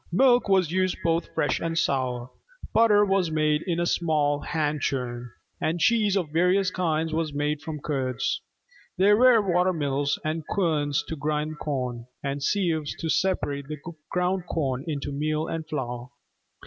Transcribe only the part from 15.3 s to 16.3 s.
and flour.